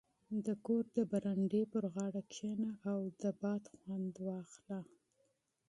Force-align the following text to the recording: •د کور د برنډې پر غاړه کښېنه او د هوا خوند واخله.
•د 0.45 0.47
کور 0.65 0.83
د 0.97 0.99
برنډې 1.11 1.63
پر 1.73 1.83
غاړه 1.93 2.21
کښېنه 2.31 2.69
او 2.91 2.99
د 3.21 3.23
هوا 3.39 3.55
خوند 3.79 4.13
واخله. 4.27 4.79